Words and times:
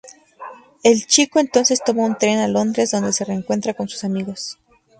El 0.81 1.05
chico 1.05 1.37
entonces 1.39 1.83
toma 1.85 2.07
un 2.07 2.17
tren 2.17 2.39
a 2.39 2.47
Londres, 2.47 2.89
donde 2.89 3.13
se 3.13 3.23
reencuentra 3.23 3.75
con 3.75 3.87
sus 3.87 4.03
amigos. 4.03 4.57